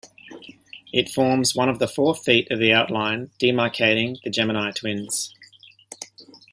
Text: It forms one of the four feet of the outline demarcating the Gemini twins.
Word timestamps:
It 0.91 1.09
forms 1.11 1.53
one 1.55 1.69
of 1.69 1.77
the 1.77 1.87
four 1.87 2.15
feet 2.15 2.49
of 2.49 2.57
the 2.57 2.73
outline 2.73 3.29
demarcating 3.39 4.17
the 4.23 4.31
Gemini 4.31 4.71
twins. 4.71 5.35